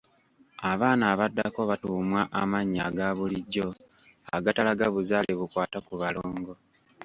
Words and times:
Abaana 0.71 1.03
abaddako 1.13 1.61
batuumwa 1.69 2.21
amannya 2.41 2.81
aga 2.89 3.07
bulijjo 3.17 3.67
agatalaga 4.35 4.85
buzaale 4.93 5.31
bukwata 5.39 5.77
ku 5.87 5.93
balongo. 6.01 6.53